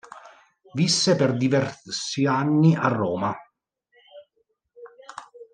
[0.73, 3.35] Visse per diversi anni a Roma.